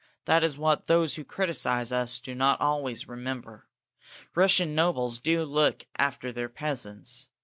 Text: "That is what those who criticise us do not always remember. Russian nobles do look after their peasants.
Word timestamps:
"That 0.25 0.43
is 0.43 0.57
what 0.57 0.87
those 0.87 1.13
who 1.13 1.23
criticise 1.23 1.91
us 1.91 2.17
do 2.19 2.33
not 2.33 2.59
always 2.59 3.07
remember. 3.07 3.67
Russian 4.33 4.73
nobles 4.73 5.19
do 5.19 5.43
look 5.45 5.85
after 5.95 6.31
their 6.31 6.49
peasants. 6.49 7.27